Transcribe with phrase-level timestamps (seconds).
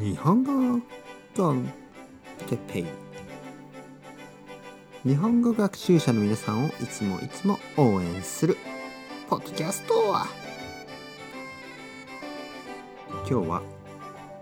[0.00, 0.80] 日本語
[1.36, 1.72] コン
[2.46, 2.86] テッペイ。
[5.04, 8.56] 日本語学習者の皆さんをいつもいつも応援する
[9.28, 9.94] ポッドキャスト
[13.28, 13.62] 今日は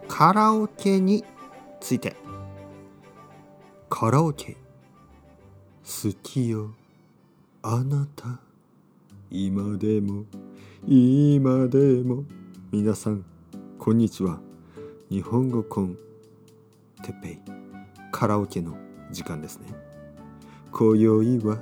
[0.09, 1.25] カラオケに
[1.81, 2.15] ついて。
[3.89, 4.59] カラオケ。
[5.85, 6.75] 好きよ
[7.63, 8.41] あなた。
[9.31, 10.25] 今でも。
[10.87, 12.25] 今でも。
[12.71, 13.25] 皆さん
[13.79, 14.46] こんにちは。
[15.09, 15.97] 日本語コン
[17.05, 17.39] テペイ
[18.11, 18.77] カラオケの
[19.13, 19.69] 時間ですね。
[20.73, 21.59] 今宵は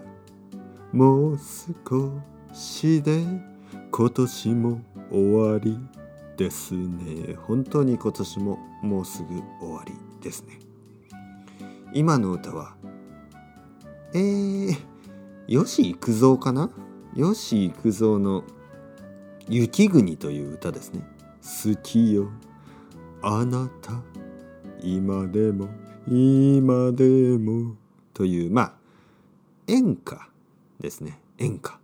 [0.93, 2.23] もう少
[2.55, 3.23] しで
[3.91, 5.79] 今年も終わり
[6.39, 7.35] ですね。
[7.47, 9.29] 本当に今年ももうすぐ
[9.61, 10.59] 終わりですね。
[11.93, 12.75] 今の歌は
[14.15, 14.77] えー、
[15.49, 16.71] 吉幾三かな？
[17.15, 18.43] 吉幾三の
[19.51, 21.03] 「雪国」という歌ですね。
[21.43, 22.31] 好きよ。
[23.27, 24.03] あなた
[24.83, 25.69] 今でも
[26.07, 27.75] 今でも
[28.13, 28.73] というまあ
[29.67, 30.29] 演歌
[30.79, 31.19] ですね。
[31.39, 31.79] 演歌。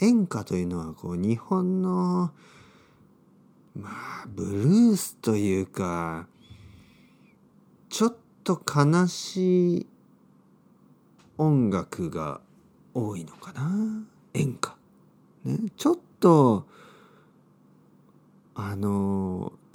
[0.00, 2.30] 演歌というのはこう日本の
[3.74, 6.26] まあブルースというか
[7.88, 9.86] ちょっと悲しい
[11.38, 12.42] 音楽が
[12.92, 14.04] 多いのかな。
[14.34, 14.76] 演歌、
[15.44, 16.66] ね、ちょっと
[18.54, 19.29] あの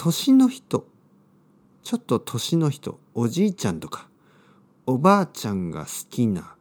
[0.05, 0.85] 年の人。
[1.81, 2.99] ちょっと年の人。
[3.15, 4.07] おじいちゃんとか。
[4.85, 6.55] おばあちゃんが好きな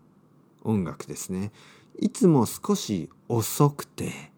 [0.62, 1.52] 音楽ですね。
[1.98, 4.32] いつも少し遅くて。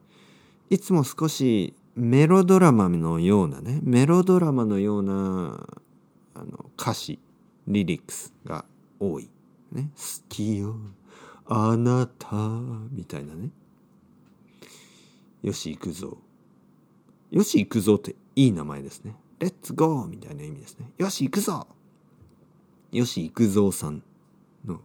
[0.70, 3.78] いつも少しメロドラマのようなね。
[3.84, 5.68] メロドラマのような
[6.34, 7.20] あの歌詞
[7.68, 8.64] リリックスが
[8.98, 9.30] 多い、
[9.70, 10.74] ね、好きよ。
[11.46, 12.36] あなた。
[12.90, 13.50] みたいなね。
[15.44, 16.18] よし行くぞ。
[17.36, 19.14] よし行くぞっていい名前ですね。
[19.40, 20.90] レッツゴーみたいな意味ですね。
[20.96, 21.66] よし行くぞ
[22.92, 24.02] よし行くぞさん
[24.64, 24.80] の、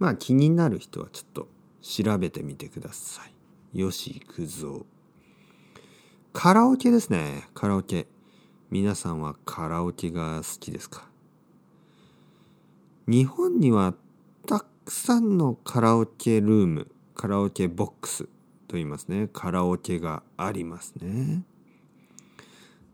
[0.00, 1.46] まあ気になる人はちょっと
[1.80, 3.22] 調べてみてくださ
[3.72, 3.78] い。
[3.78, 4.84] よし行くぞ。
[6.32, 7.48] カラオケですね。
[7.54, 8.08] カラオケ。
[8.70, 11.06] 皆さんはカラオケが好きですか？
[13.06, 13.94] 日本には
[14.48, 18.28] たくさんのカラオケルーム、カラオケボックス
[18.74, 19.28] と言いますね。
[19.32, 21.44] カラオケがありますね。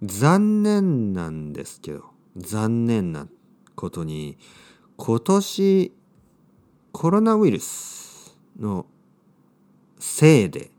[0.02, 2.04] 残念なんですけど、
[2.36, 3.26] 残念な
[3.76, 4.36] ことに、
[4.98, 5.92] 今年
[6.92, 8.84] コロナウイルスの
[9.98, 10.70] せいで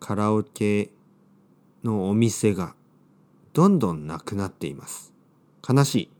[0.00, 0.90] カラオケ
[1.84, 2.74] のお店が
[3.52, 5.12] どんどんなくなっています。
[5.68, 6.10] 悲しい。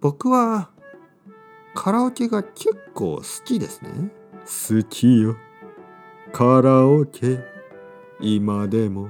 [0.00, 0.70] 僕は
[1.74, 4.12] カラオケが結構好きですね。
[4.44, 5.36] 好きよ。
[6.30, 7.38] カラオケ。
[8.20, 9.08] 今でも。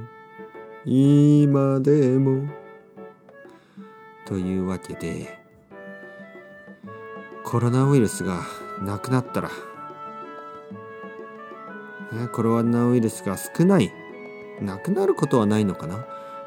[0.84, 2.48] 今でも。
[4.26, 5.36] というわけで、
[7.42, 8.42] コロナウイルスが
[8.80, 9.48] なくなったら、
[12.12, 13.92] ね、コロナウイルスが少ない、
[14.60, 16.06] なくなることはないのかな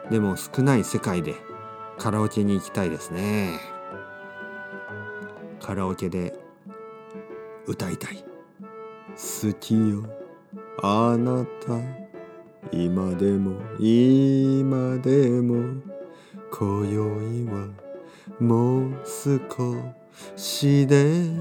[0.09, 1.35] でも少ない世界で
[1.97, 3.59] カラオケに行きたいですね。
[5.61, 6.33] カラオケで
[7.65, 8.26] 歌いたい。
[9.17, 10.03] 好きよ。
[10.83, 11.79] あなた
[12.71, 15.81] 今でも今でも
[16.51, 17.67] 今宵は
[18.39, 19.75] もう少
[20.35, 21.31] しで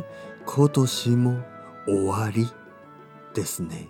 [0.47, 1.39] 今年も
[1.87, 2.49] 終わり
[3.35, 3.89] ですね。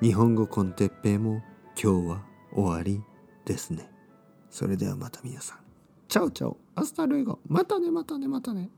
[0.00, 1.42] 日本語 con テッペイも
[1.80, 2.22] 今日は
[2.54, 3.02] 終わり
[3.44, 3.90] ですね。
[4.48, 5.58] それではまた皆さん。
[6.06, 6.56] Ciao ciao。
[6.76, 7.40] Hasta luego。
[7.48, 8.70] またねまたねまたね。